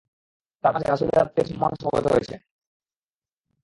তাঁর 0.63 0.73
মাঝে 0.73 0.87
রাসূলের 0.87 1.21
আত্মীয়ের 1.23 1.49
সম্মান 1.49 1.71
সমবেত 1.81 2.05
হয়েছে। 2.13 2.35